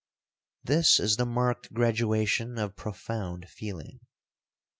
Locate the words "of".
2.57-2.75